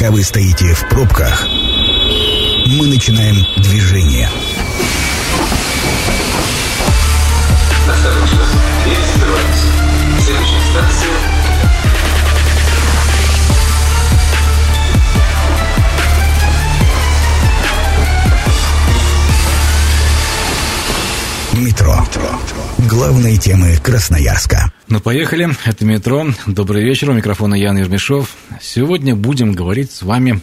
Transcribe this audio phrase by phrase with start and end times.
[0.00, 4.30] Пока вы стоите в пробках, мы начинаем движение.
[10.24, 11.10] Следующая станция
[21.52, 22.06] Метро.
[22.88, 24.72] Главные темы Красноярска.
[24.90, 25.48] Ну, поехали.
[25.64, 26.26] Это «Метро».
[26.48, 27.10] Добрый вечер.
[27.10, 28.34] У микрофона Ян Ермешов.
[28.60, 30.40] Сегодня будем говорить с вами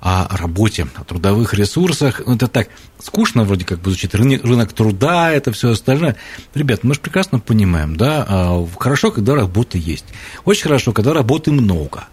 [0.00, 2.22] о работе, о трудовых ресурсах.
[2.24, 4.14] Ну, это так скучно вроде как бы звучит.
[4.14, 6.16] Рынок, рынок труда, это все остальное.
[6.54, 10.06] Ребят, мы же прекрасно понимаем, да, а, хорошо, когда работа есть.
[10.46, 12.06] Очень хорошо, когда работы много.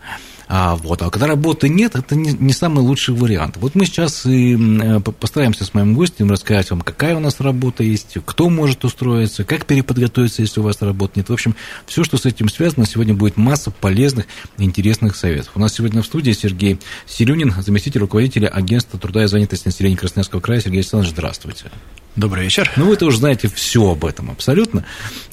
[0.47, 3.57] А, вот, а когда работы нет, это не, не самый лучший вариант.
[3.57, 7.83] Вот мы сейчас и э, постараемся с моим гостем рассказать вам, какая у нас работа
[7.83, 11.29] есть, кто может устроиться, как переподготовиться, если у вас работы нет.
[11.29, 14.25] В общем, все, что с этим связано, сегодня будет масса полезных
[14.57, 15.51] и интересных советов.
[15.55, 20.41] У нас сегодня в студии Сергей Сирюнин, заместитель руководителя агентства труда и занятости населения Красноярского
[20.41, 20.61] края.
[20.61, 21.71] Сергей Александрович, здравствуйте.
[22.15, 22.71] Добрый вечер.
[22.75, 24.85] Ну, вы-то уже знаете все об этом абсолютно.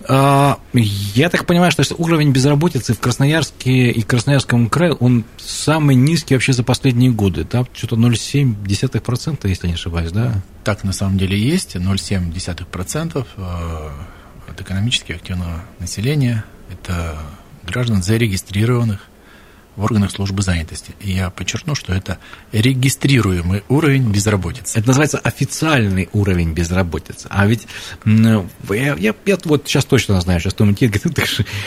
[0.08, 6.34] А, я так понимаю, что уровень безработицы в Красноярске и Красноярском крае, он самый низкий
[6.34, 7.44] вообще за последние годы.
[7.44, 10.42] Там что-то 0,7%, если не ошибаюсь, да?
[10.64, 11.76] Так на самом деле есть.
[11.76, 13.90] 0,7% э,
[14.48, 16.44] от экономически активного населения.
[16.70, 17.18] Это
[17.62, 19.09] граждан зарегистрированных
[19.76, 20.94] в органах службы занятости.
[21.00, 22.18] И я подчеркну, что это
[22.52, 24.78] регистрируемый уровень безработицы.
[24.78, 27.28] Это называется официальный уровень безработицы.
[27.30, 27.66] А ведь
[28.04, 30.76] я, я, я вот сейчас точно знаю, сейчас думаю,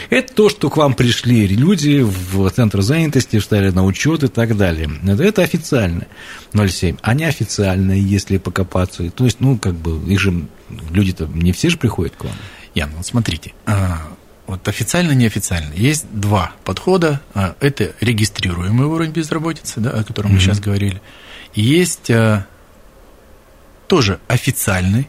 [0.09, 4.57] это то, что к вам пришли люди в центр занятости, встали на учет и так
[4.57, 4.89] далее.
[5.07, 6.05] Это, это официально
[6.53, 9.09] 0,7, а неофициально, если покопаться.
[9.11, 10.45] То есть, ну, как бы, их же
[10.91, 12.33] люди-то не все же приходят к вам.
[12.75, 14.01] Ян, вот смотрите, а,
[14.47, 15.73] вот официально, неофициально.
[15.73, 17.21] Есть два подхода.
[17.33, 20.33] А, это регистрируемый уровень безработицы, да, о котором mm-hmm.
[20.33, 21.01] мы сейчас говорили.
[21.53, 22.45] Есть а,
[23.87, 25.07] тоже официальный.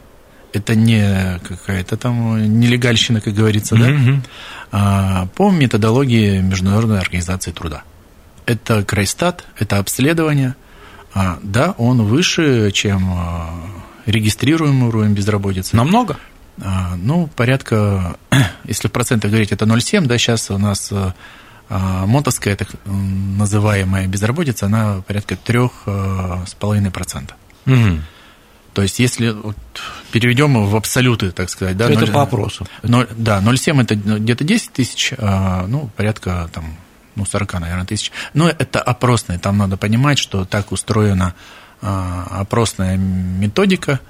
[0.53, 4.15] Это не какая-то там нелегальщина, как говорится, mm-hmm.
[4.15, 4.21] да,
[4.71, 7.83] а, по методологии Международной организации труда.
[8.45, 10.55] Это Крайстат, это обследование.
[11.13, 13.53] А, да, он выше, чем а,
[14.05, 15.75] регистрируемый уровень безработицы.
[15.75, 16.17] Намного?
[16.61, 18.17] А, ну, порядка,
[18.63, 21.13] если в процентах говорить, это 0,7, да, сейчас у нас а,
[21.69, 27.31] а, мотовская так называемая безработица, она порядка 3,5%.
[27.65, 28.01] Угу.
[28.73, 29.57] То есть, если вот,
[30.11, 32.67] переведем в абсолюты, так сказать, да, это 0, по опросу.
[32.83, 36.75] 0, да, 0,7 это где-то 10 тысяч, ну, порядка там,
[37.15, 38.11] ну, 40, наверное, тысяч.
[38.33, 41.35] Но это опросные, там надо понимать, что так устроена
[41.81, 43.99] опросная методика–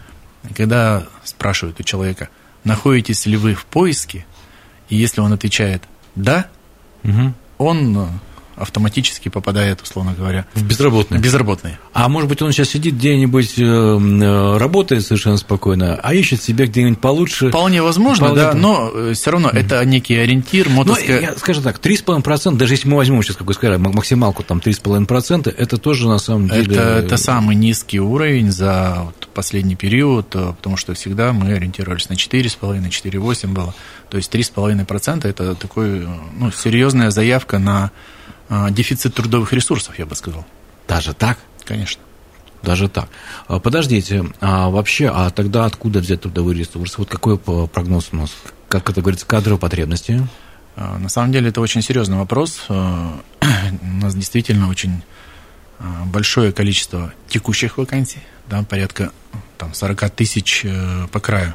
[0.55, 2.29] когда спрашивают у человека,
[2.63, 4.25] находитесь ли вы в поиске,
[4.89, 5.83] и если он отвечает
[6.15, 6.47] «да»,
[7.03, 7.33] угу.
[7.57, 8.09] он
[8.55, 11.19] автоматически попадает, условно говоря, в безработные.
[11.19, 11.79] Безработные.
[11.93, 16.65] А может быть, он сейчас сидит где-нибудь, э, э, работает совершенно спокойно, а ищет себе
[16.65, 17.49] где-нибудь получше.
[17.49, 18.43] Вполне возможно, Вполне...
[18.43, 19.57] да, но э, все равно mm.
[19.57, 20.69] это некий ориентир.
[20.69, 21.21] Мотовская...
[21.21, 24.59] Ну, я скажу так, 3,5%, даже если мы возьмем сейчас, как вы сказали, максималку там
[24.59, 26.73] 3,5%, это тоже на самом деле...
[26.73, 32.13] Это, это самый низкий уровень за вот последний период, потому что всегда мы ориентировались на
[32.13, 33.73] 4,5, 4,8 было.
[34.09, 37.91] То есть 3,5% это такой, ну, серьезная заявка на
[38.49, 40.45] дефицит трудовых ресурсов, я бы сказал.
[40.87, 41.37] Даже так?
[41.63, 42.01] Конечно.
[42.61, 43.09] Даже так.
[43.47, 46.95] А, подождите, а вообще, а тогда откуда взять трудовые ресурсы?
[46.97, 48.31] Вот какой прогноз у нас?
[48.69, 50.27] Как это говорится, кадровые потребности?
[50.75, 52.65] А, на самом деле это очень серьезный вопрос.
[52.69, 55.03] У нас действительно очень
[56.05, 59.11] большое количество текущих вакансий, да, порядка
[59.57, 61.53] там, 40 тысяч э, по краю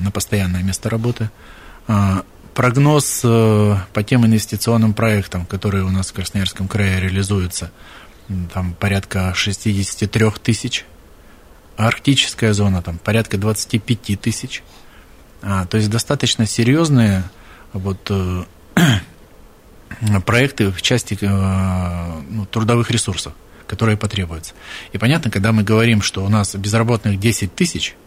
[0.00, 1.28] на постоянное место работы
[2.56, 7.70] прогноз э, по тем инвестиционным проектам, которые у нас в Красноярском крае реализуются,
[8.52, 10.86] там порядка 63 тысяч.
[11.76, 14.62] Арктическая зона там порядка 25 тысяч.
[15.42, 17.24] А, то есть достаточно серьезные
[17.74, 18.44] вот, э,
[20.24, 23.34] проекты в части э, ну, трудовых ресурсов,
[23.66, 24.54] которые потребуются.
[24.92, 27.94] И понятно, когда мы говорим, что у нас безработных 10 тысяч–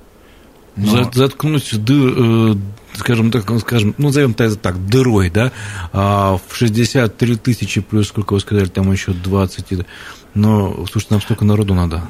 [0.80, 1.12] но...
[1.12, 2.56] Заткнуть, дыр, э,
[2.96, 5.52] скажем так, скажем, ну, назовем это так, дырой, да,
[5.94, 9.86] а в 63 тысячи плюс, сколько вы сказали, там еще 20,
[10.34, 12.04] но, слушайте, нам столько народу надо.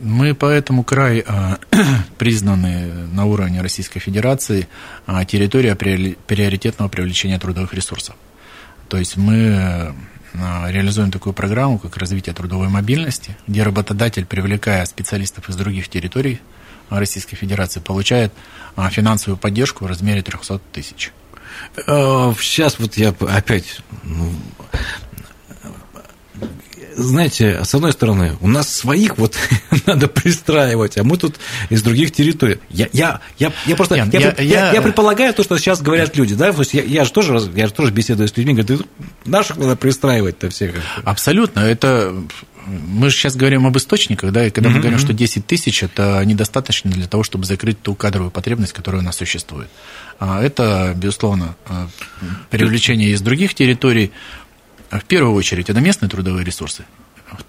[0.00, 1.58] Мы поэтому край а,
[2.18, 4.68] признаны на уровне Российской Федерации
[5.06, 8.14] а, территория приоритетного привлечения трудовых ресурсов.
[8.88, 9.94] То есть мы
[10.34, 16.40] а, реализуем такую программу, как развитие трудовой мобильности, где работодатель, привлекая специалистов из других территорий,
[16.98, 18.32] Российской Федерации получает
[18.76, 21.12] а, финансовую поддержку в размере 300 тысяч.
[21.76, 24.32] Сейчас э, вот я опять ну,
[26.94, 29.36] знаете, с одной стороны, у нас своих вот
[29.86, 31.36] надо пристраивать, а мы тут
[31.70, 32.58] из других территорий.
[32.68, 36.16] Я, я, я, я просто я, я- я, я- я предполагаю то, что сейчас говорят
[36.16, 38.78] люди, да, то есть я, я же тоже я же тоже беседую с людьми, говорю,
[38.78, 38.84] «Ты
[39.30, 40.74] наших надо пристраивать-то всех.
[41.04, 41.60] Абсолютно.
[41.60, 42.14] Это
[42.66, 46.22] мы же сейчас говорим об источниках, да, и когда мы говорим, что 10 тысяч это
[46.24, 49.68] недостаточно для того, чтобы закрыть ту кадровую потребность, которая у нас существует.
[50.18, 51.88] А Это, безусловно, а,
[52.50, 54.12] привлечение из других территорий.
[54.90, 56.84] А В первую очередь это местные трудовые ресурсы.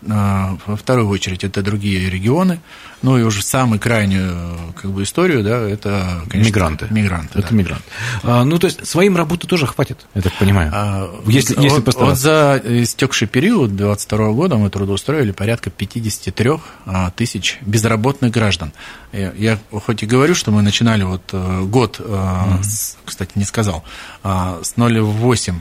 [0.02, 2.60] Во вторую очередь это другие регионы.
[3.02, 6.88] Ну и уже самую крайнюю как бы, историю, да, это, конечно, Мигранты.
[6.90, 7.56] Мигранты, Это да.
[7.56, 7.84] мигрант.
[8.24, 10.72] А, ну, то есть своим работы тоже хватит, я так понимаю.
[10.74, 12.10] А, если, вот- если постараться.
[12.14, 16.52] вот за истекший период 2022 года мы трудоустроили порядка 53
[16.86, 18.72] а, тысяч безработных граждан.
[19.12, 23.44] Я, я хоть и говорю, что мы начинали вот э, год, э, с- кстати, не
[23.44, 23.84] сказал,
[24.24, 25.56] а, с 0,8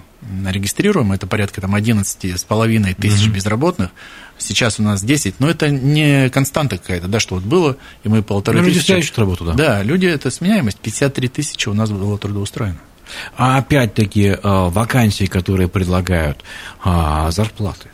[0.49, 3.91] регистрируем, это порядка там 11 с половиной тысяч безработных.
[4.39, 8.23] Сейчас у нас 10, но это не константа какая-то, да, что вот было, и мы
[8.23, 8.93] полторы Ну, люди тысячи.
[8.99, 9.53] ищут работу, да.
[9.53, 12.79] Да, люди, это сменяемость, 53 тысячи у нас было трудоустроено.
[13.37, 16.39] А опять-таки а, вакансии, которые предлагают,
[16.83, 17.89] а, зарплаты.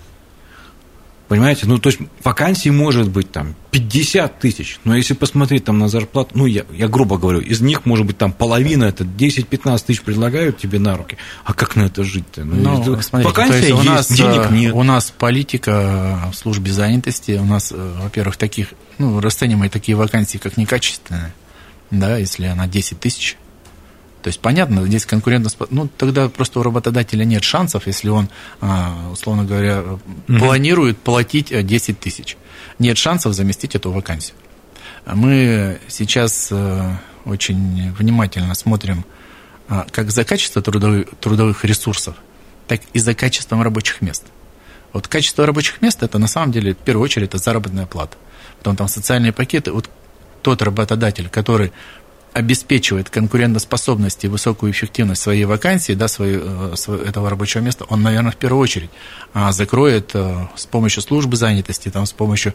[1.29, 1.67] Понимаете?
[1.67, 6.31] Ну, то есть вакансий может быть там 50 тысяч, но если посмотреть там на зарплату,
[6.33, 10.57] ну, я, я грубо говорю, из них, может быть, там половина, это 10-15 тысяч предлагают
[10.57, 12.45] тебе на руки, а как на это жить-то?
[12.45, 14.73] Ну, это- смотрите, вакансия есть у есть, нас, денег э, нет.
[14.75, 20.39] У нас политика в службе занятости, у нас, э, во-первых, таких, ну, расцениваем такие вакансии
[20.39, 21.35] как некачественные,
[21.91, 23.37] да, если она 10 тысяч.
[24.29, 28.29] То есть, понятно, здесь конкурентоспособность, ну, тогда просто у работодателя нет шансов, если он,
[28.61, 29.83] а, условно говоря,
[30.27, 32.37] планирует платить э, 10 тысяч.
[32.79, 34.37] Нет шансов заместить эту вакансию.
[35.07, 39.07] Мы сейчас э, очень внимательно смотрим
[39.67, 42.15] а, как за качество трудовых, трудовых ресурсов,
[42.67, 44.25] так и за качеством рабочих мест.
[44.93, 48.19] Вот качество рабочих мест это на самом деле в первую очередь это заработная плата.
[48.59, 49.73] Потом там социальные пакеты.
[49.73, 49.89] Вот
[50.43, 51.73] тот работодатель, который
[52.39, 56.75] обеспечивает конкурентоспособность и высокую эффективность своей вакансии, да, своей, э,
[57.05, 58.91] этого рабочего места, он, наверное, в первую очередь
[59.35, 62.55] а, закроет э, с помощью службы занятости, там, с помощью,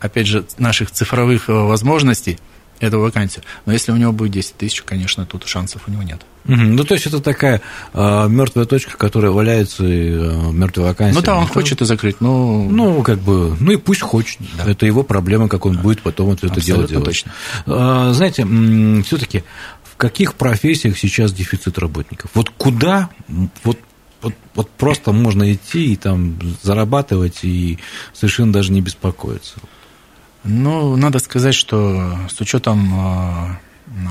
[0.00, 2.40] опять же, наших цифровых э, возможностей
[2.80, 3.44] эту вакансию.
[3.64, 6.20] Но если у него будет 10 тысяч, конечно, тут шансов у него нет.
[6.44, 6.76] Мгм.
[6.76, 7.60] Ну, то есть это такая
[7.94, 10.10] мертвая точка, которая валяется, и
[10.52, 11.18] мертвая вакансия.
[11.18, 14.38] Ну да, он хочет и закрыть, ну, Ну, как бы, ну и пусть хочет.
[14.56, 14.70] Да.
[14.70, 17.04] Это его проблема, как он будет потом вот это дело Абсолютно делать.
[17.06, 17.32] точно.
[17.66, 18.46] А, Знаете,
[19.04, 19.42] все-таки
[19.82, 22.30] в каких профессиях сейчас дефицит работников?
[22.34, 23.08] Вот куда
[23.64, 23.78] вот,
[24.20, 27.78] вот, вот просто можно идти и там зарабатывать и
[28.12, 29.54] совершенно даже не беспокоиться?
[30.48, 33.58] Ну, надо сказать, что с учетом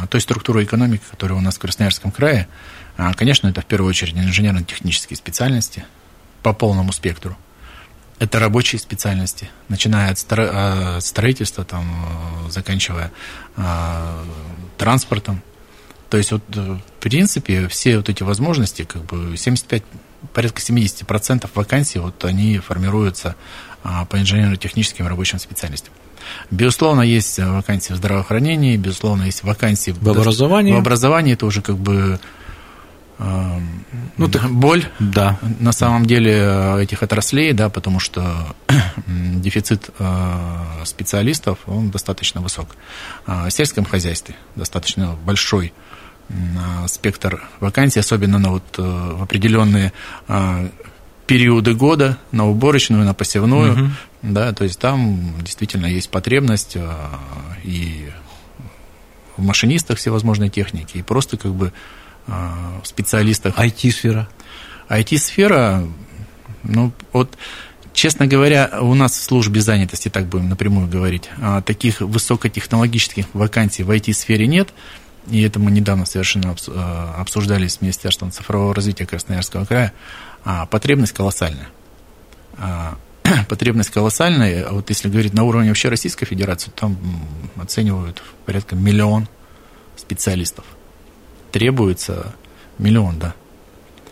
[0.04, 2.50] э, той структуры экономики, которая у нас в Красноярском крае,
[2.98, 5.86] э, конечно, это в первую очередь инженерно-технические специальности
[6.44, 7.38] по полному спектру.
[8.20, 11.86] Это рабочие специальности, начиная от э, строительства, там,
[12.50, 13.12] заканчивая
[14.78, 15.42] транспортом.
[16.10, 19.84] То есть, вот, в принципе, все вот эти возможности, как бы 75,
[20.34, 23.36] порядка 70% вакансий, вот они формируются
[23.84, 25.94] по инженерно-техническим рабочим специальностям.
[26.52, 30.74] Безусловно, есть э, вакансии в здравоохранении, безусловно, есть вакансии В образовании?
[30.74, 32.20] В образовании это уже как бы
[33.20, 33.60] э,
[34.18, 35.38] Ну, так- боль Да.
[35.60, 38.56] на самом деле э, этих отраслей, да, потому что
[39.08, 42.76] дефицит э, специалистов, он достаточно высок.
[43.26, 45.74] А В сельском хозяйстве достаточно большой
[46.58, 49.94] а, спектр вакансий, особенно на вот э, в определенные
[50.28, 50.68] а,
[51.28, 53.92] периоды года, на уборочную, на посевную,
[54.22, 57.20] да, то есть там действительно есть потребность а,
[57.64, 58.10] и
[59.38, 61.74] в машинистах всевозможной техники, и просто как бы
[62.28, 63.58] а, в специалистах.
[63.58, 64.28] IT-сфера.
[64.90, 65.84] IT-сфера,
[66.64, 67.38] ну, вот,
[67.94, 73.84] честно говоря, у нас в службе занятости, так будем напрямую говорить, а, таких высокотехнологических вакансий
[73.84, 74.70] в IT-сфере нет,
[75.30, 79.92] и это мы недавно совершенно а, обсуждали с Министерством цифрового развития Красноярского края,
[80.46, 81.68] а, потребность колоссальная.
[82.58, 82.98] А,
[83.50, 86.96] Потребность колоссальная, вот если говорить на уровне вообще Российской Федерации, там
[87.58, 89.28] оценивают порядка миллион
[89.98, 90.64] специалистов.
[91.52, 92.34] Требуется
[92.78, 93.34] миллион, да.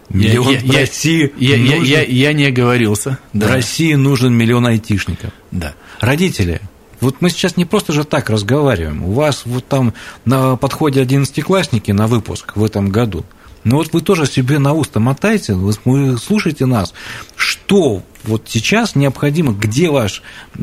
[0.09, 1.83] Миллион я, я- России Я, я- нужен.
[1.93, 3.19] я- я не оговорился.
[3.33, 3.47] Да.
[3.47, 5.31] России нужен миллион айтишников.
[5.51, 5.73] Да.
[5.99, 6.61] Родители,
[6.99, 9.03] вот мы сейчас не просто же так разговариваем.
[9.03, 9.93] У вас вот там
[10.25, 13.25] на подходе одиннадцатиклассники на выпуск в этом году.
[13.63, 15.73] Но вот вы тоже себе на уста мотайте, вы
[16.17, 16.93] слушайте нас,
[17.35, 20.21] что вот сейчас необходимо, где ваш
[20.55, 20.59] э,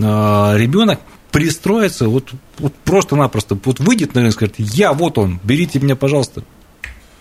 [0.57, 5.79] ребенок пристроится, вот, вот просто-напросто вот выйдет на рынок и скажет, я вот он, берите
[5.79, 6.43] меня, пожалуйста,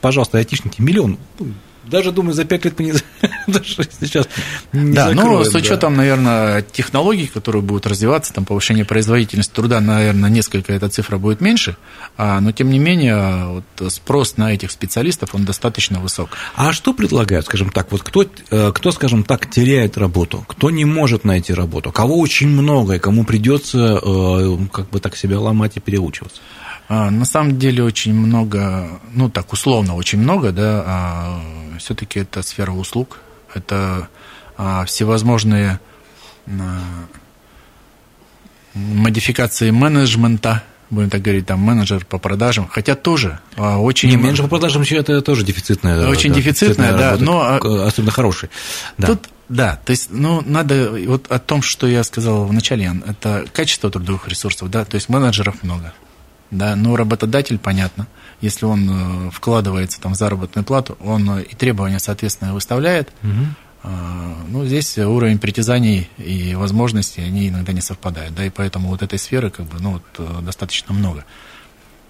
[0.02, 1.48] пожалуйста, айтишники, миллион, ну,
[1.90, 2.94] даже думаю, за пять лет мы не,
[3.48, 4.28] даже сейчас
[4.74, 10.30] не Да, закроем, с учетом, наверное, технологий, которые будут развиваться, там повышение производительности труда, наверное,
[10.30, 11.78] несколько эта цифра будет меньше,
[12.18, 16.30] а, но тем не менее вот, спрос на этих специалистов, он достаточно высок.
[16.56, 20.86] А что предлагают, скажем так, вот кто, э, кто, скажем так, теряет работу, кто не
[20.86, 25.78] может найти работу, кого очень много и кому придется э, как бы так себя ломать
[25.78, 26.42] и переучиваться?
[26.90, 31.42] А, На самом деле очень много, ну так условно очень много, да, а
[31.78, 33.20] все-таки это сфера услуг,
[33.54, 34.10] это
[34.58, 35.80] а, всевозможные
[38.74, 44.10] модификации менеджмента, будем так говорить, там менеджер по продажам, хотя тоже а, очень...
[44.10, 46.08] Не, менеджер по продажам это тоже дефицитная.
[46.08, 48.50] Очень дефицитная, да, работа, но, а, к- особенно хороший.
[48.98, 49.08] Да.
[49.08, 53.46] Тут, да, то есть, ну, надо, вот о том, что я сказал в начале, это
[53.54, 55.94] качество трудовых ресурсов, да, то есть менеджеров много,
[56.52, 58.08] да, но работодатель, понятно,
[58.42, 63.12] если он э, вкладывается там в заработную плату, он э, и требования, соответственно, выставляет,
[63.82, 69.02] А, ну, здесь уровень притязаний и возможностей, они иногда не совпадают, да, и поэтому вот
[69.02, 71.24] этой сферы, как бы, ну, вот, э, достаточно много.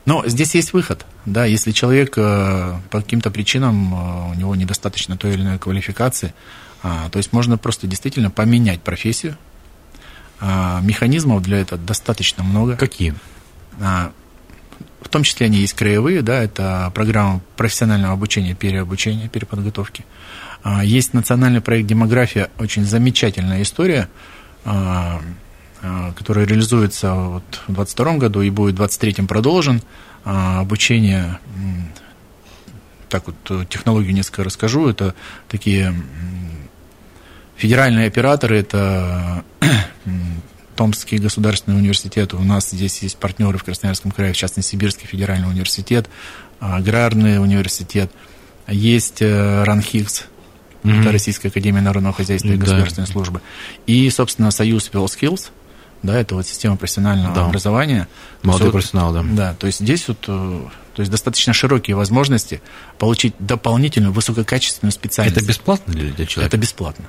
[0.05, 5.41] Но здесь есть выход, да, если человек по каким-то причинам, у него недостаточно той или
[5.43, 6.33] иной квалификации,
[6.81, 9.37] а, то есть можно просто действительно поменять профессию.
[10.39, 12.77] А, Механизмов для этого достаточно много.
[12.77, 13.13] Какие?
[15.09, 20.05] В том числе они есть краевые, да, это программа профессионального обучения, переобучения, переподготовки.
[20.61, 24.07] А, Есть национальный проект «Демография», очень замечательная история,
[24.65, 25.19] а,
[25.81, 29.81] а, которая реализуется вот в 2022 году и будет в 2023 продолжен.
[30.23, 31.39] Обучение,
[33.09, 35.15] так вот, технологию несколько расскажу, это
[35.47, 35.91] такие
[37.55, 39.43] федеральные операторы, это
[40.79, 45.49] Томский государственный университет, у нас здесь есть партнеры в Красноярском крае, в частности, Сибирский федеральный
[45.49, 46.09] университет,
[46.61, 48.09] аграрный университет,
[48.65, 50.23] есть э, РАНХИКС,
[50.85, 52.63] это Российская академия народного хозяйства и Да.
[52.63, 53.41] государственной службы,
[53.87, 55.49] и, собственно, Союз WellSkills,
[56.01, 57.45] да, это вот система профессионального Да.
[57.47, 58.07] образования.
[58.41, 59.25] Молодой вот- профессионал, да.
[59.29, 60.61] Да, то есть здесь вот, э,
[60.93, 62.61] то есть достаточно широкие возможности
[62.97, 65.35] получить дополнительную высококачественную специальность.
[65.35, 66.55] Это бесплатно для человека?
[66.55, 67.03] Это бесплатно.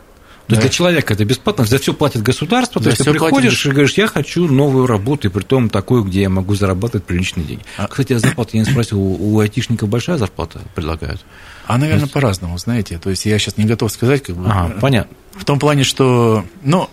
[0.51, 3.67] То есть для человека это бесплатно, за все платит государство, то есть ты платит приходишь
[3.67, 7.45] и говоришь, я хочу новую работу, и при том такую, где я могу зарабатывать приличные
[7.45, 7.63] деньги.
[7.77, 11.25] А- Кстати, а зарплата, я не спросил, у, у айтишников большая зарплата предлагают?
[11.67, 12.99] А, наверное, по-разному, знаете.
[12.99, 14.49] То есть я сейчас не готов сказать, как бы.
[14.51, 15.17] Ага, понятно.
[15.33, 16.91] В том плане, что, ну,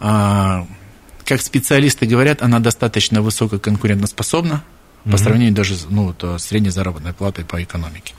[0.00, 0.66] а,
[1.24, 4.62] как специалисты говорят, она достаточно высококонкурентоспособна
[5.10, 8.14] по сравнению даже ну, вот, с средней заработной платой по экономике.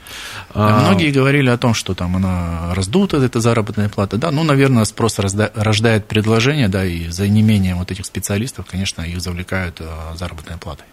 [0.52, 4.16] А- Многие говорили о том, что там она раздута, эта заработная плата.
[4.18, 9.02] Да, ну, наверное, спрос разда- рождает предложение, да, и за неимением вот этих специалистов, конечно,
[9.02, 10.86] их завлекают а, заработной платой.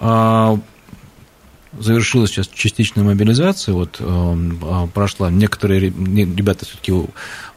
[0.00, 0.58] А,
[1.78, 5.30] Завершилась сейчас частичная мобилизация, вот э, а, прошла.
[5.30, 6.92] Некоторые ре- не- ребята все-таки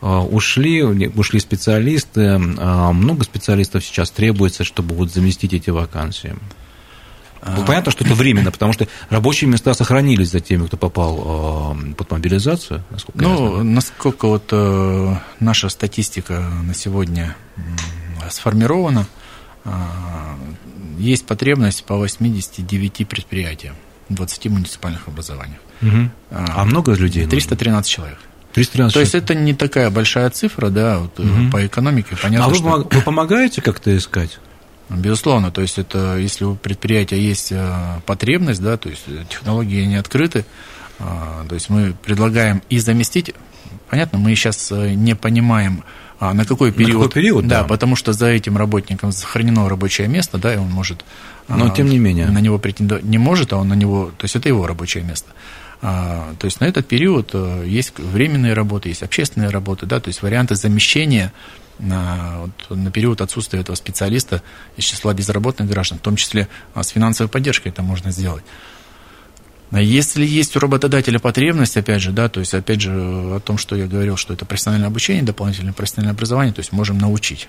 [0.01, 2.39] ушли, не- ушли специалисты.
[2.59, 6.35] А, Много специалистов сейчас требуется, чтобы вот заместить эти вакансии.
[7.45, 11.93] Ну, Понятно, что это временно, потому что рабочие места сохранились за теми, кто попал э,
[11.93, 17.35] под мобилизацию, насколько Ну, насколько вот э, наша статистика на сегодня
[18.29, 19.05] сформирована,
[19.65, 20.37] а,
[20.97, 23.75] есть потребность по 89 предприятиям,
[24.09, 25.59] 20 муниципальных образованиях.
[25.81, 26.11] Мгм.
[26.29, 27.23] А много людей?
[27.23, 27.31] нужно?
[27.31, 28.19] 313 человек.
[28.53, 31.51] 313 То есть это не такая большая цифра, да, вот, э, Мгм.
[31.51, 32.15] по экономике.
[32.21, 32.87] Понятно, А вы, что...
[32.89, 34.39] вы помогаете как-то искать?
[34.89, 39.85] Безусловно, то есть это, если у предприятия есть э, потребность, да, то есть э, технологии
[39.85, 40.45] не открыты,
[40.99, 43.33] а, то есть мы предлагаем и заместить,
[43.89, 45.83] понятно, мы сейчас э, не понимаем,
[46.19, 47.67] а, на какой период, какой период, да, да.
[47.67, 51.03] потому что за этим работником сохранено рабочее место, да, и он может,
[51.47, 52.27] Но а, тем не менее.
[52.27, 55.31] на него претендовать не может, а он на него, то есть это его рабочее место.
[55.81, 60.07] А, То есть на этот период э, есть временные работы, есть общественные работы, да, то
[60.07, 61.33] есть варианты замещения
[61.79, 64.41] на, вот, на период отсутствия этого специалиста
[64.77, 68.43] из числа безработных граждан, в том числе а, с финансовой поддержкой это можно сделать.
[69.71, 73.57] А Если есть у работодателя потребность, опять же, да, то есть, опять же, о том,
[73.57, 77.47] что я говорил, что это профессиональное обучение, дополнительное профессиональное образование, то есть можем научить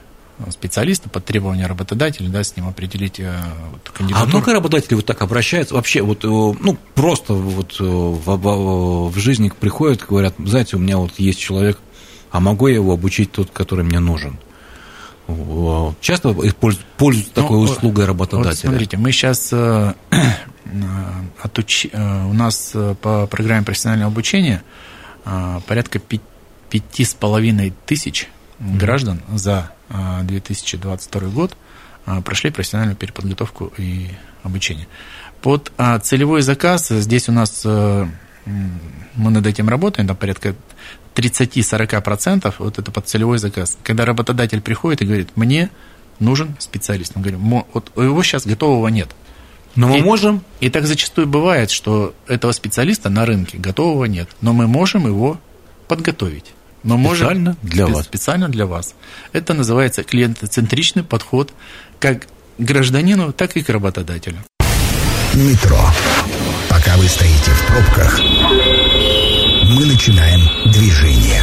[0.50, 3.30] специалиста под требования работодателя, да, с ним определить э,
[3.70, 4.30] вот, А кандидатуру.
[4.30, 5.74] много работодателей вот так обращаются?
[5.74, 10.96] Вообще, вот, э, ну, просто вот э, в- в жизни приходят, говорят, знаете, у меня
[10.98, 11.78] вот есть человек,
[12.34, 14.36] а могу я его обучить тот, который мне нужен?
[16.00, 18.70] Часто пользуются Ну, такой вот- услугой Вот работодателя?
[18.70, 19.94] смотрите, мы сейчас у
[22.34, 24.64] нас э, по программе профессионального обучения
[25.24, 31.56] э, порядка пяти с половиной тысяч граждан за э, 2022 год
[32.06, 34.08] э, прошли профессиональную переподготовку и
[34.42, 34.88] обучение.
[35.40, 35.70] Под
[36.02, 38.06] целевой заказ здесь у нас э,
[39.14, 40.56] мы над этим работаем, там порядка
[41.14, 43.78] 30-40% вот это под целевой заказ.
[43.82, 45.70] Когда работодатель приходит и говорит, мне
[46.18, 49.10] нужен специалист, мы говорим, вот у его сейчас готового нет.
[49.76, 50.44] Но мы и, можем.
[50.60, 55.40] И так зачастую бывает, что этого специалиста на рынке готового нет, но мы можем его
[55.88, 56.52] подготовить.
[56.84, 58.04] Мы специально можем, для вас.
[58.04, 58.94] Специально для вас.
[59.32, 61.52] Это называется клиентоцентричный подход
[61.98, 62.26] как к
[62.58, 64.38] гражданину, так и к работодателю.
[65.34, 65.80] Метро.
[66.68, 68.20] Пока вы стоите в пробках,
[69.74, 70.40] мы начинаем
[70.70, 71.42] движение.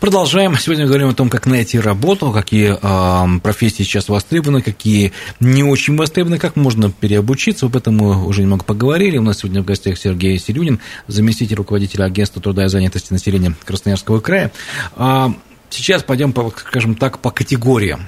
[0.00, 0.56] Продолжаем.
[0.56, 5.94] Сегодня говорим о том, как найти работу, какие э, профессии сейчас востребованы, какие не очень
[5.94, 7.66] востребованы, как можно переобучиться.
[7.66, 9.18] Об этом мы уже немного поговорили.
[9.18, 14.20] У нас сегодня в гостях Сергей Сирюнин, заместитель руководителя агентства труда и занятости населения Красноярского
[14.20, 14.52] края.
[14.96, 15.34] А,
[15.68, 18.06] сейчас пойдем, по, скажем так, по категориям.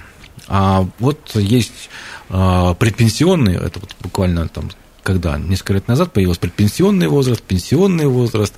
[0.48, 1.90] А, вот есть
[2.30, 4.70] а, предпенсионные, это вот буквально там
[5.02, 8.54] когда несколько лет назад появился предпенсионный возраст, пенсионный возраст,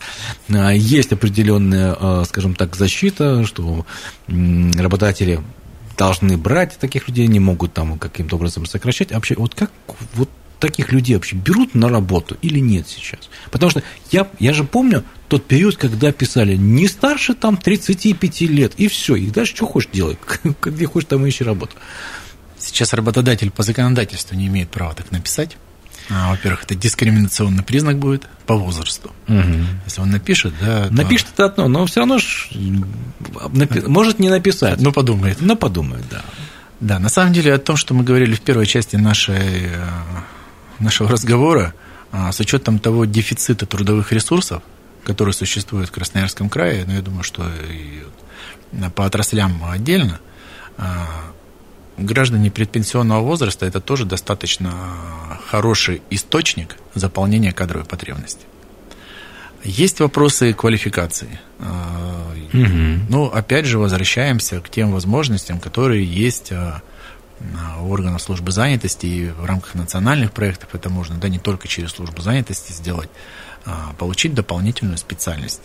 [0.48, 3.86] а, есть определенная, а, скажем так, защита, что
[4.28, 5.40] работодатели
[5.96, 9.12] должны брать таких людей, не могут там каким-то образом сокращать.
[9.12, 9.70] А вообще, вот как
[10.14, 13.28] вот таких людей вообще берут на работу или нет сейчас?
[13.50, 18.72] Потому что я, я же помню тот период, когда писали не старше там 35 лет,
[18.76, 20.18] и все, и дальше что хочешь делай,
[20.62, 21.76] где хочешь там ищи работу.
[22.58, 25.56] Сейчас работодатель по законодательству не имеет права так написать.
[26.10, 29.12] А, во-первых, это дискриминационный признак будет по возрасту.
[29.28, 29.54] Угу.
[29.84, 30.88] Если он напишет, да.
[30.88, 30.94] То...
[30.94, 32.50] Напишет это одно, но все равно ж
[33.52, 33.80] напи...
[33.86, 34.80] может не написать.
[34.80, 35.38] Но подумает.
[35.40, 36.22] Но подумает, да.
[36.80, 39.88] Да, на самом деле о том, что мы говорили в первой части нашей, э,
[40.80, 41.74] нашего разговора,
[42.10, 44.62] а, с учетом того дефицита трудовых ресурсов,
[45.04, 48.02] который существует в Красноярском крае, ну, я думаю, что и
[48.94, 50.18] по отраслям отдельно,
[50.76, 51.06] а,
[51.96, 54.72] граждане предпенсионного возраста это тоже достаточно
[55.46, 58.46] хороший источник заполнения кадровой потребности.
[59.64, 61.38] Есть вопросы квалификации.
[62.52, 63.06] Угу.
[63.08, 66.82] Ну, опять же, возвращаемся к тем возможностям, которые есть а,
[67.80, 71.90] у органов службы занятости и в рамках национальных проектов это можно, да, не только через
[71.90, 73.08] службу занятости сделать,
[73.64, 75.62] а получить дополнительную специальность.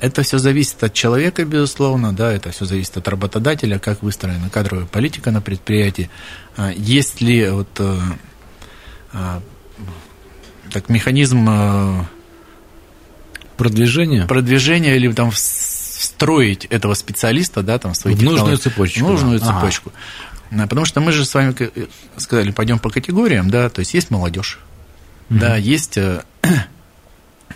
[0.00, 4.86] Это все зависит от человека, безусловно, да, это все зависит от работодателя, как выстроена кадровая
[4.86, 6.10] политика на предприятии.
[6.56, 7.98] А, есть ли вот э,
[9.12, 9.42] а,
[10.72, 12.04] так, механизм э,
[13.58, 14.26] продвижения?
[14.26, 19.00] Продвижения или там встроить этого специалиста, да, там, в свою в нужную цепочку.
[19.00, 19.46] В нужную да.
[19.46, 19.92] цепочку.
[20.50, 20.66] Ага.
[20.66, 21.86] Потому что мы же с вами э,
[22.16, 24.60] сказали, пойдем по категориям, да, то есть есть молодежь,
[25.28, 25.40] угу.
[25.40, 25.98] да, есть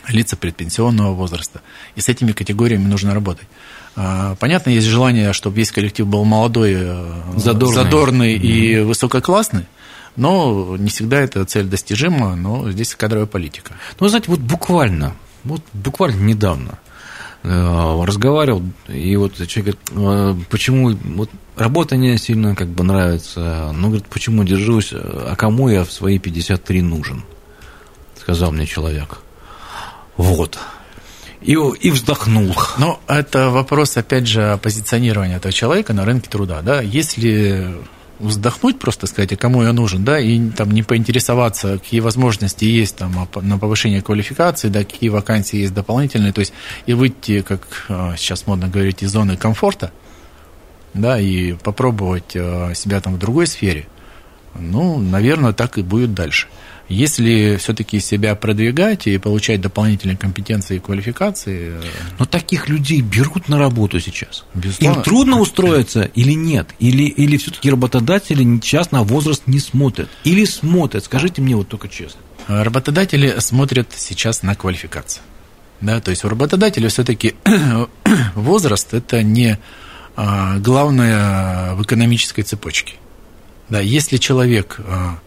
[0.08, 1.62] лица предпенсионного возраста.
[1.96, 3.46] И с этими категориями нужно работать.
[3.96, 8.40] А, понятно, есть желание, чтобы весь коллектив был молодой, э, задорный, задорный mm-hmm.
[8.40, 9.66] и высококлассный,
[10.16, 13.74] но не всегда эта цель достижима, но здесь кадровая политика.
[14.00, 15.14] Ну, знаете, вот буквально,
[15.44, 16.78] вот буквально недавно
[17.44, 23.70] э, разговаривал, и вот человек говорит, «Э, почему вот работа не сильно как бы нравится,
[23.74, 27.22] ну, говорит, почему держусь, а кому я в свои 53 нужен,
[28.20, 29.20] сказал мне человек.
[30.16, 30.58] Вот.
[31.40, 32.54] И, и вздохнул.
[32.78, 36.62] Но это вопрос, опять же, позиционирования этого человека на рынке труда.
[36.62, 36.80] Да?
[36.80, 37.76] Если
[38.18, 42.96] вздохнуть, просто сказать, а кому я нужен, да, и там не поинтересоваться, какие возможности есть
[42.96, 46.52] там на повышение квалификации, да, какие вакансии есть дополнительные, то есть
[46.86, 49.92] и выйти, как а, сейчас модно говорить, из зоны комфорта,
[50.94, 53.86] да, и попробовать а, себя там в другой сфере,
[54.58, 56.46] ну, наверное, так и будет дальше.
[56.88, 61.72] Если все-таки себя продвигать и получать дополнительные компетенции и квалификации...
[61.74, 61.82] Э,
[62.18, 64.44] Но таких людей берут на работу сейчас.
[64.54, 64.98] Безусловно.
[64.98, 66.68] Им трудно устроиться или нет?
[66.78, 70.10] Или, или все-таки работодатели сейчас на возраст не смотрят?
[70.24, 71.04] Или смотрят?
[71.04, 72.20] Скажите мне вот только честно.
[72.48, 75.22] Работодатели смотрят сейчас на квалификацию.
[75.80, 77.34] Да, то есть у работодателя все-таки
[78.34, 79.58] возраст это не
[80.16, 82.94] а, главное в экономической цепочке.
[83.68, 85.18] Да, если человек а,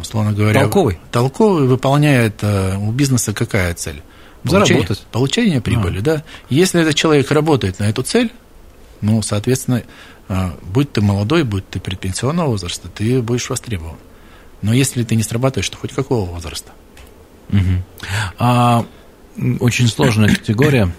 [0.00, 4.02] условно говоря, толковый, толковый выполняет э, у бизнеса какая цель?
[4.42, 5.06] Получение, Заработать.
[5.10, 6.02] Получение прибыли, а.
[6.02, 6.24] да.
[6.50, 8.30] Если этот человек работает на эту цель,
[9.00, 9.82] ну, соответственно,
[10.28, 13.96] э, будь ты молодой, будь ты предпенсионного возраста, ты будешь востребован.
[14.62, 16.72] Но если ты не срабатываешь, то хоть какого возраста?
[17.50, 17.82] Угу.
[18.38, 18.84] А,
[19.60, 20.90] очень сложная категория.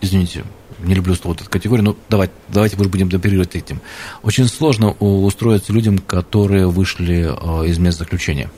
[0.00, 0.44] Извините,
[0.82, 3.80] не люблю слово эту категорию, но давайте, давайте мы будем оперировать этим.
[4.22, 8.50] Очень сложно устроиться людям, которые вышли э, из мест заключения.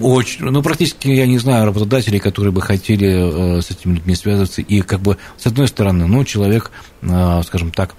[0.00, 4.60] Очень, ну, практически я не знаю работодателей, которые бы хотели э, с этими людьми связываться.
[4.60, 7.94] И как бы, с одной стороны, ну, человек, э, скажем так,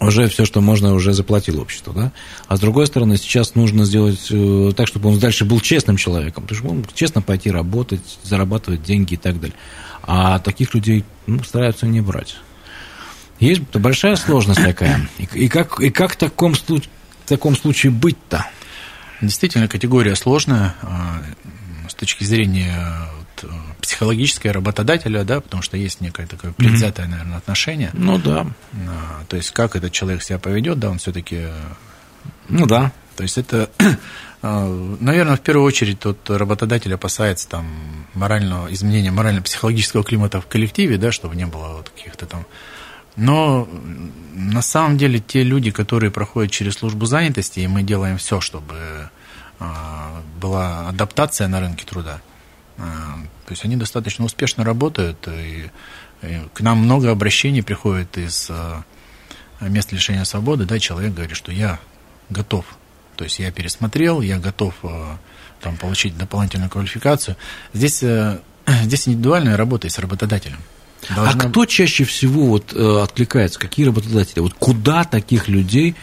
[0.00, 2.12] уже все, что можно, уже заплатил общество, да?
[2.48, 4.32] А с другой стороны, сейчас нужно сделать
[4.74, 9.14] так, чтобы он дальше был честным человеком, то есть он честно пойти работать, зарабатывать деньги
[9.14, 9.56] и так далее.
[10.12, 12.36] А таких людей ну, стараются не брать.
[13.38, 15.08] Есть большая сложность такая.
[15.18, 16.90] И, и как, и как в, таком случае,
[17.24, 18.44] в таком случае быть-то?
[19.20, 21.22] Действительно, категория сложная а,
[21.88, 22.76] с точки зрения
[23.18, 27.10] вот, психологическое работодателя, да, потому что есть некое такое предвзятое, mm-hmm.
[27.10, 27.90] наверное, отношение.
[27.92, 28.48] Ну да.
[28.88, 31.46] А, то есть, как этот человек себя поведет, да, он все-таки.
[32.48, 32.90] Ну да.
[33.14, 33.70] То есть это,
[34.42, 37.66] наверное, в первую очередь тот работодатель опасается там
[38.14, 42.46] морального изменения морально-психологического климата в коллективе, да, чтобы не было вот каких-то там.
[43.16, 43.68] Но
[44.34, 49.10] на самом деле те люди, которые проходят через службу занятости, и мы делаем все, чтобы
[49.58, 52.22] а, была адаптация на рынке труда,
[52.78, 55.70] а, то есть они достаточно успешно работают, и,
[56.52, 58.84] к нам много обращений приходит из а,
[59.60, 61.78] мест лишения свободы, да, человек говорит, что я
[62.30, 62.64] готов,
[63.20, 65.18] то есть я пересмотрел, я готов а,
[65.60, 67.36] там, получить дополнительную квалификацию.
[67.74, 67.98] Здесь,
[68.82, 70.56] здесь индивидуальная работа с работодателем.
[71.14, 71.44] Должна...
[71.44, 73.58] А кто чаще всего вот, э, откликается?
[73.58, 74.40] Какие работодатели?
[74.40, 75.96] Вот куда таких людей,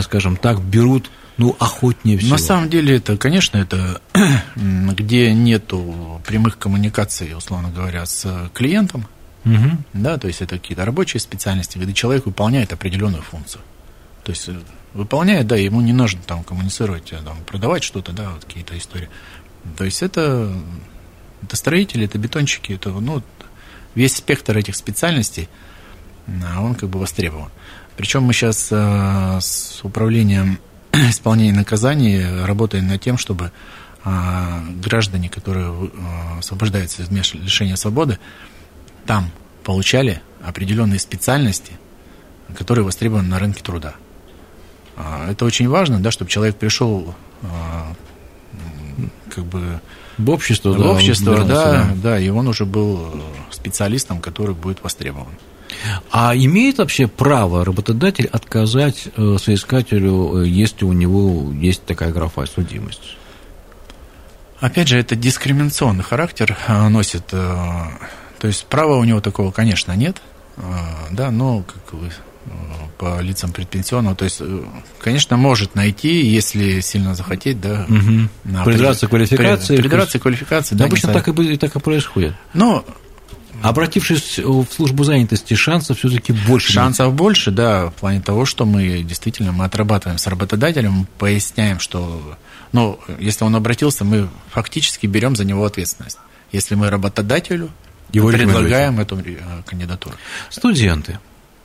[0.00, 2.30] скажем так, берут ну, охотнее всего.
[2.30, 4.00] На самом деле, это, конечно, это
[4.56, 9.06] где нету прямых коммуникаций, условно говоря, с клиентом,
[9.44, 9.76] угу.
[9.92, 13.60] да, то есть это какие-то рабочие специальности, где человек выполняет определенную функцию.
[14.24, 14.54] То есть э,
[14.94, 19.08] выполняет, да, ему не нужно там коммуницировать, а, там, продавать что-то, да, вот какие-то истории.
[19.76, 20.52] То есть это,
[21.42, 23.22] это строители, это бетонщики, это, ну,
[23.94, 25.48] весь спектр этих специальностей,
[26.46, 27.50] а он как бы востребован.
[27.96, 30.58] Причем мы сейчас э, с управлением
[30.92, 33.52] исполнения наказаний работаем над тем, чтобы
[34.06, 38.18] а, граждане, которые а, освобождаются из лишения свободы,
[39.06, 39.30] там
[39.62, 41.72] получали определенные специальности,
[42.54, 43.94] которые востребованы на рынке труда.
[44.96, 47.14] А, это очень важно, да, чтобы человек пришел
[49.34, 49.80] как бы
[50.18, 55.32] в общество, в общество, да, да, да, и он уже был специалистом, который будет востребован.
[56.10, 62.46] А имеет вообще право работодатель отказать э, соискателю, э, если у него есть такая графа
[62.46, 63.16] судимость?
[64.60, 67.26] Опять же, это дискриминационный характер э, носит.
[67.26, 70.20] То есть права у него такого, конечно, нет,
[71.10, 72.10] да, но как вы
[72.98, 74.40] по лицам предпенсионного, то есть,
[75.00, 77.86] конечно, может найти, если сильно захотеть, да.
[77.88, 78.64] Угу.
[78.64, 79.76] Придраться к квалификации.
[79.76, 80.84] Придраться к квалификации, да.
[80.84, 82.34] Обычно так и, так и происходит.
[82.52, 82.84] Но
[83.62, 86.72] Обратившись в службу занятости, шансов все-таки больше.
[86.72, 87.16] Шансов нет?
[87.16, 92.36] больше, да, в плане того, что мы действительно мы отрабатываем с работодателем, поясняем, что,
[92.72, 96.18] ну, если он обратился, мы фактически берем за него ответственность.
[96.52, 97.70] Если мы работодателю
[98.12, 100.14] Его предлагаем эту э, кандидатуру.
[100.50, 101.18] Студенты.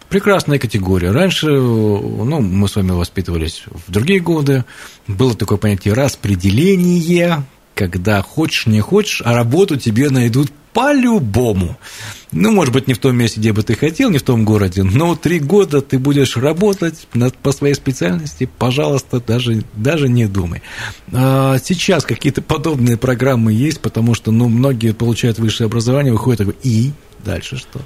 [0.09, 1.11] Прекрасная категория.
[1.11, 4.65] Раньше, ну, мы с вами воспитывались в другие годы,
[5.07, 7.43] было такое понятие распределение,
[7.75, 11.77] когда хочешь, не хочешь, а работу тебе найдут по-любому.
[12.31, 14.83] Ну, может быть, не в том месте, где бы ты хотел, не в том городе,
[14.83, 17.07] но три года ты будешь работать
[17.41, 20.61] по своей специальности, пожалуйста, даже, даже не думай.
[21.11, 26.55] А сейчас какие-то подобные программы есть, потому что, ну, многие получают высшее образование, выходят такой,
[26.63, 26.91] и
[27.23, 27.79] дальше что?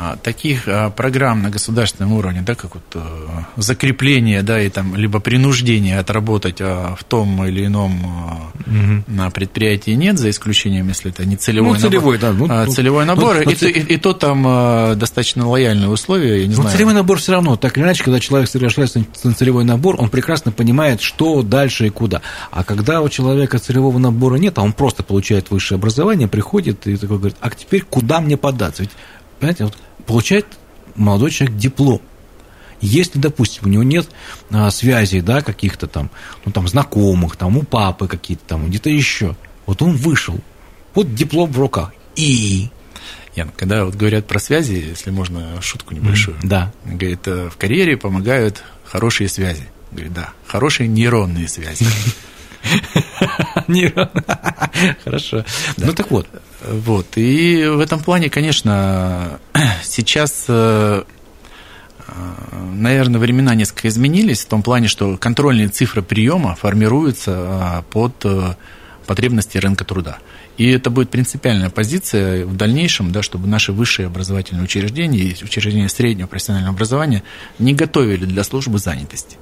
[0.00, 3.00] А, таких а, программ на государственном уровне, да, как вот э,
[3.56, 8.04] закрепление, да, и там либо принуждение отработать а, в том или ином
[8.64, 9.02] угу.
[9.08, 12.48] на предприятии нет, за исключением, если это не целевой ну, целевой, набор.
[12.48, 16.42] Да, ну, целевой ну, набор, ну, и, и, и, и то там достаточно лояльные условия,
[16.42, 16.76] я не ну, знаю.
[16.76, 20.52] целевой набор все равно, так или иначе, когда человек совершается на целевой набор, он прекрасно
[20.52, 22.22] понимает, что дальше и куда.
[22.52, 26.96] А когда у человека целевого набора нет, а он просто получает высшее образование, приходит и
[26.96, 28.82] такой говорит, а теперь куда мне податься?
[28.82, 28.92] Ведь,
[29.40, 29.74] понимаете, вот
[30.08, 30.46] получает
[30.96, 32.00] молодой человек диплом.
[32.80, 34.08] Если, допустим, у него нет
[34.50, 36.10] а, связей, да, каких-то там,
[36.44, 40.40] ну, там, знакомых, там, у папы какие-то там, где-то еще, вот он вышел,
[40.94, 42.70] вот диплом в руках, и...
[43.36, 46.72] Ян, когда вот говорят про связи, если можно шутку небольшую, mm, да.
[46.84, 49.68] говорит, э, в карьере помогают хорошие связи.
[49.92, 51.84] Говорит, да, хорошие нейронные связи.
[55.04, 55.44] Хорошо.
[55.76, 56.26] Ну так вот.
[56.60, 57.06] Вот.
[57.16, 59.38] И в этом плане, конечно,
[59.82, 61.04] сейчас э,
[62.78, 68.54] наверное, времена несколько изменились в том плане, что контрольные цифры приема формируются а, под э,
[69.06, 70.18] потребности рынка труда.
[70.56, 75.88] И это будет принципиальная позиция в дальнейшем, да, чтобы наши высшие образовательные учреждения и учреждения
[75.88, 77.22] среднего профессионального образования
[77.58, 79.36] не готовили для службы занятости,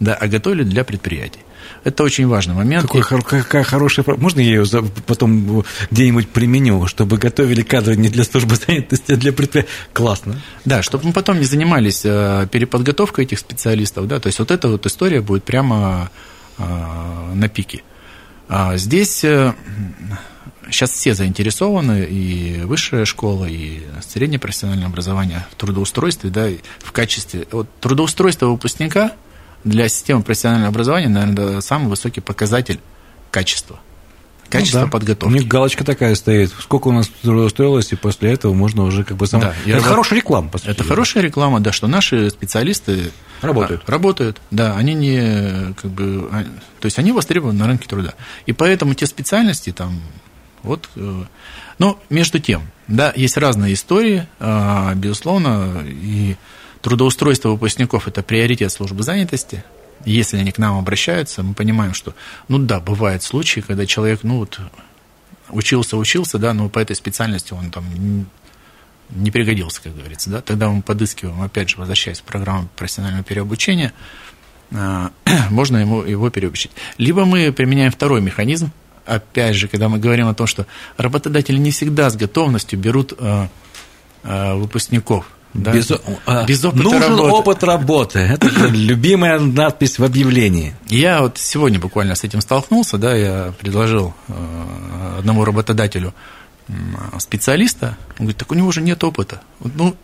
[0.00, 1.40] да, а готовили для предприятий.
[1.84, 2.86] Это очень важный момент.
[2.90, 4.04] Какой, И- какая хорошая...
[4.16, 4.64] Можно я ее
[5.06, 9.70] потом где-нибудь применю, чтобы готовили кадры не для службы занятости, а для предприятия?
[9.92, 10.40] Классно.
[10.64, 14.68] Да, чтобы мы потом не занимались э, переподготовкой этих специалистов, да, то есть вот эта
[14.68, 16.10] вот история будет прямо
[16.58, 16.62] э,
[17.34, 17.82] на пике.
[18.48, 19.24] А здесь
[20.70, 26.48] сейчас все заинтересованы, и высшая школа, и среднее профессиональное образование в трудоустройстве, да,
[26.80, 27.46] в качестве...
[27.50, 29.12] Вот трудоустройство выпускника
[29.64, 32.80] для системы профессионального образования, наверное, самый высокий показатель
[33.30, 33.78] качества.
[34.48, 34.90] Качество Ну да.
[34.90, 35.32] подготовки.
[35.32, 36.52] У них галочка такая стоит.
[36.60, 39.40] Сколько у нас трудоустроилось, и после этого можно уже как бы сам...
[39.40, 40.68] Да, Это раб- хорошая реклама, по сути.
[40.70, 43.82] Это хорошая реклама, да, что наши специалисты Работают.
[43.86, 46.44] а, работают, да, они не как бы, а,
[46.80, 48.12] то есть они востребованы на рынке труда,
[48.44, 50.00] и поэтому те специальности там,
[50.62, 51.24] вот, э,
[51.78, 56.36] но между тем, да, есть разные истории, а, безусловно, и
[56.82, 59.64] трудоустройство выпускников это приоритет службы занятости.
[60.04, 62.14] Если они к нам обращаются, мы понимаем, что,
[62.48, 64.60] ну да, бывают случаи, когда человек, ну вот,
[65.48, 67.84] учился, учился, да, но по этой специальности он там
[69.10, 73.92] не пригодился, как говорится, да, тогда мы подыскиваем, опять же, возвращаясь к программе профессионального переобучения,
[74.72, 75.12] а,
[75.50, 76.72] можно ему, его переобучить.
[76.98, 78.72] Либо мы применяем второй механизм,
[79.04, 80.66] опять же, когда мы говорим о том, что
[80.96, 83.48] работодатели не всегда с готовностью берут а,
[84.24, 85.26] а, выпускников.
[85.54, 85.90] Да, Без,
[86.24, 87.32] а, без опыта нужен работы.
[87.32, 88.18] опыт работы.
[88.20, 90.74] Это же любимая надпись в объявлении.
[90.86, 96.14] Я вот сегодня буквально с этим столкнулся, да, я предложил э, одному работодателю
[97.18, 99.42] специалиста, он говорит, так у него же нет опыта.
[99.60, 99.96] Вот, Ну,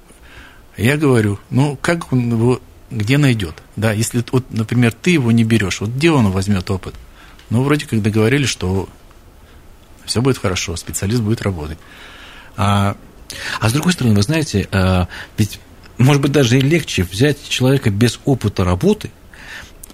[0.76, 5.44] я говорю, ну, как он его, где найдет, да, если, вот, например, ты его не
[5.44, 6.94] берешь, вот где он возьмет опыт?
[7.50, 8.88] Ну, вроде как договорились, что
[10.04, 11.78] все будет хорошо, специалист будет работать.
[12.56, 12.96] А,
[13.60, 15.60] А с другой стороны, вы знаете, э, ведь,
[15.98, 19.10] может быть, даже и легче взять человека без опыта работы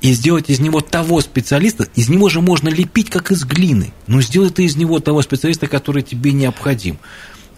[0.00, 3.92] и сделать из него того специалиста, из него же можно лепить, как из глины.
[4.06, 6.98] Но сделай ты из него того специалиста, который тебе необходим.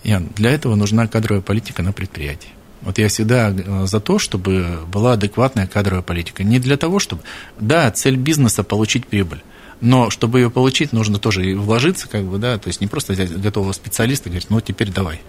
[0.05, 2.51] Ян, для этого нужна кадровая политика на предприятии.
[2.83, 6.45] Вот я всегда э, за то, чтобы была адекватная кадровая политика.
[6.45, 7.23] Не для того, чтобы...
[7.59, 9.43] Да, цель бизнеса– получить прибыль.
[9.81, 13.13] Но чтобы ее получить, нужно тоже и вложиться, как бы, да, то есть не просто
[13.13, 15.21] взять готового специалиста и говорить, ну, теперь давай.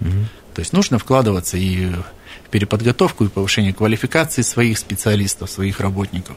[0.00, 6.36] То есть нужно вкладываться и в переподготовку, и повышение квалификации своих специалистов, своих работников,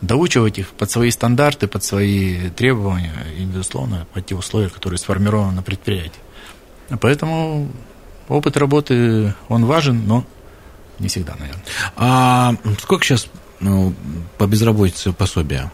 [0.00, 5.52] доучивать их под свои стандарты, под свои требования и, безусловно, под те условия, которые сформированы
[5.52, 6.20] на предприятии.
[7.00, 7.68] Поэтому
[8.28, 10.24] опыт работы, он важен, но
[10.98, 11.64] не всегда, наверное.
[11.96, 13.28] А сколько сейчас
[13.60, 13.94] ну,
[14.36, 15.70] по безработице пособия?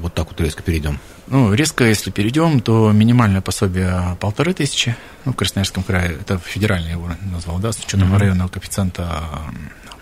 [0.00, 0.98] Вот так вот резко перейдем.
[1.26, 4.94] Ну, резко, если перейдем, то минимальное пособие полторы тысячи.
[5.24, 8.16] Ну, в Красноярском крае, это федеральный его назвал, да, с учетом Мгм.
[8.18, 9.50] районного коэффициента а,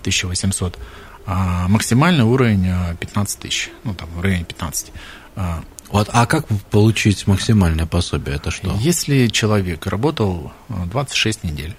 [0.00, 0.78] 1800.
[1.24, 3.70] А максимальный уровень а, 15 тысяч.
[3.84, 4.92] Ну, там, в районе 15.
[5.36, 8.36] А, Вот, а как получить максимальное пособие?
[8.36, 8.74] Это что?
[8.80, 11.76] Если человек работал а, 26 недель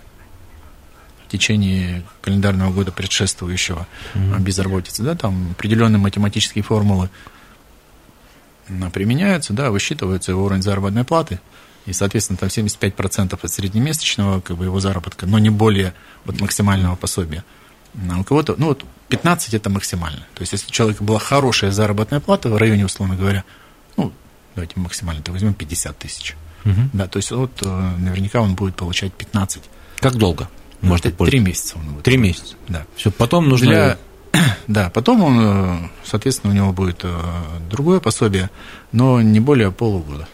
[1.27, 7.09] в течение календарного года предшествующего а, безработицы, да, там определенные математические формулы
[8.93, 11.39] применяются, да, высчитывается его уровень заработной платы,
[11.85, 15.93] и, соответственно, там 75% от среднемесячного как бы, его заработка, но не более
[16.25, 17.43] вот, максимального пособия.
[18.09, 20.25] А у кого-то, ну вот 15 это максимально.
[20.33, 23.43] То есть, если у человека была хорошая заработная плата в районе, условно говоря,
[23.97, 24.11] ну,
[24.55, 26.35] давайте максимально, то возьмем 50 тысяч.
[26.63, 26.89] Мгм.
[26.93, 29.63] Да, то есть вот э, наверняка он будет получать 15.
[29.99, 30.49] Как долго?
[30.81, 32.03] Может, Т- Три месяца он будет.
[32.03, 32.55] Три месяца.
[32.67, 32.85] Да.
[32.95, 33.67] Все, потом нужно...
[33.67, 33.97] Для...
[34.67, 37.13] Да, потом он, э, соответственно, у него будет э,
[37.69, 38.49] другое пособие,
[38.91, 40.27] но не более полугода.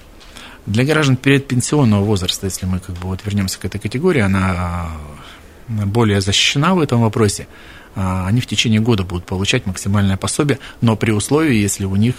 [0.65, 4.91] Для граждан предпенсионного возраста, если мы как бы вот вернемся к этой категории, она
[5.67, 7.47] э, более защищена в этом вопросе.
[7.95, 12.15] Они в течение года будут получать максимальное пособие, но при условии, если у них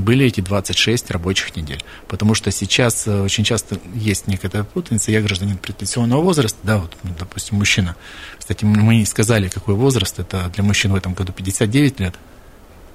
[0.00, 1.82] были эти 26 рабочих недель.
[2.08, 5.10] Потому что сейчас э, очень часто есть некая путаница.
[5.10, 7.96] Я гражданин предпенсионного возраста, да, вот, ну, допустим, мужчина.
[8.38, 10.18] Кстати, мы не сказали, какой возраст.
[10.18, 12.14] Это для мужчин в этом году 59 лет,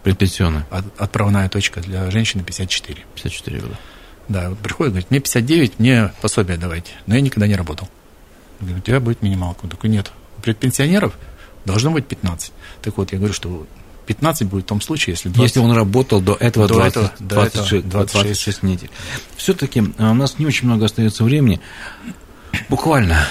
[0.03, 0.65] Предпенсионное.
[0.71, 3.03] а отправная точка для женщины 54.
[3.15, 3.77] 54 года.
[4.27, 6.91] Да, вот приходит, говорит, мне 59, мне пособие давайте.
[7.05, 7.89] Но я никогда не работал.
[8.59, 9.61] Говорю, у тебя будет минималка.
[9.63, 11.17] Он такой, нет, у предпенсионеров
[11.65, 12.51] должно быть 15.
[12.81, 13.67] Так вот, я говорю, что
[14.07, 15.41] 15 будет в том случае, если 20...
[15.41, 18.23] Если он работал до этого До 20, этого, до 26, этого 26.
[18.25, 18.89] 26 недель.
[19.35, 21.59] Все-таки у нас не очень много остается времени.
[22.69, 23.27] Буквально,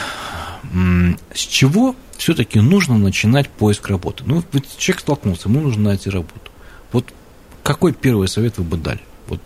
[1.35, 4.25] с чего все-таки нужно начинать поиск работы?
[4.27, 4.43] Ну,
[4.79, 6.51] человек столкнулся, ему нужно найти работу.
[6.93, 7.13] Вот
[7.63, 9.01] какой первый совет вы бы дали?
[9.29, 9.41] Вот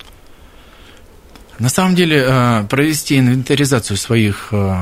[1.59, 4.77] На самом деле, э, провести инвентаризацию своих э,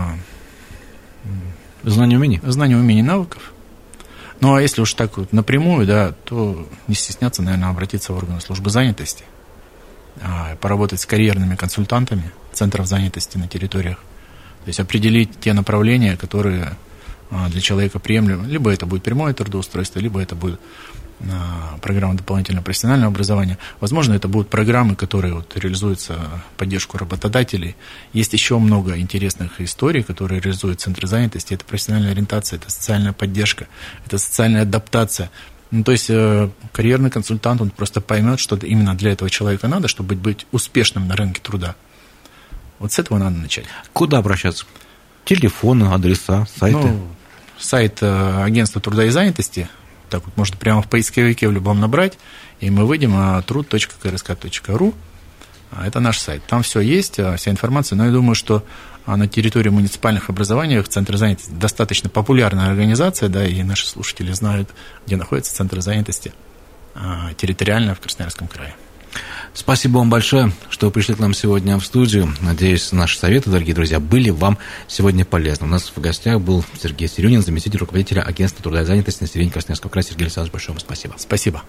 [1.85, 2.41] знание умений?
[2.43, 3.53] знаний, умений, навыков.
[4.41, 8.41] Ну, а если уж так вот напрямую, да, то не стесняться, наверное, обратиться в органы
[8.41, 9.25] службы занятости,
[10.23, 13.99] а, поработать с карьерными консультантами центров занятости на территориях,
[14.65, 16.77] то есть определить те направления, которые
[17.31, 18.47] а, для человека приемлемы.
[18.47, 20.61] Либо это будет прямое трудоустройство, либо это будет
[21.83, 23.59] программа дополнительного профессионального образования.
[23.81, 26.19] Возможно, это будут программы, которые вот реализуются
[26.57, 27.77] поддержку работодателей.
[28.13, 31.55] Есть еще много интересных историй, которые реализуют центры занятости.
[31.55, 33.67] Это профессиональная ориентация, это социальная поддержка,
[34.07, 35.31] это социальная адаптация.
[35.71, 39.89] Ну, то есть э, карьерный консультант, он просто поймет, что именно для этого человека надо,
[39.89, 41.77] чтобы быть успешным на рынке труда.
[42.79, 43.67] Вот с этого надо начать.
[43.93, 44.65] Куда обращаться?
[45.25, 46.79] Телефоны, адреса, сайты?
[46.79, 47.09] Ну,
[47.59, 49.69] сайт э, агентства труда и занятости
[50.09, 52.19] так вот можно прямо в поисковике в любом набрать,
[52.61, 54.95] и мы выйдем на труд.крск.ру.
[55.71, 56.43] А, это наш сайт.
[56.47, 57.97] Там все есть, а, вся информация.
[57.97, 58.65] Но я думаю, что
[59.07, 64.71] а, на территории муниципальных образований Центр занятости достаточно популярная организация, да, и наши слушатели знают,
[65.07, 66.33] где находится Центр занятости
[67.37, 68.75] территориально в Красноярском крае.
[69.55, 72.33] Спасибо вам большое, что пришли к нам сегодня в студию.
[72.41, 75.67] Надеюсь, наши советы, дорогие друзья, были вам сегодня полезны.
[75.67, 79.91] У нас в гостях был Сергей Серюнин, заместитель руководителя агентства труда и занятости населения Красноярского
[79.91, 80.05] края.
[80.05, 81.15] Сергей Александрович, большое вам спасибо.
[81.19, 81.63] Спасибо.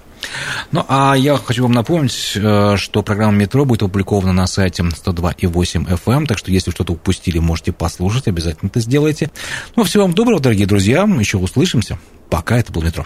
[0.71, 5.87] Ну, а я хочу вам напомнить, э, что программа «Метро» будет опубликована на сайте 102,8
[5.87, 9.31] FM, эм, так что если что-то упустили, можете послушать, обязательно это сделайте.
[9.75, 11.97] Ну, всего вам доброго, дорогие друзья, еще услышимся.
[12.29, 13.05] Пока, это был «Метро».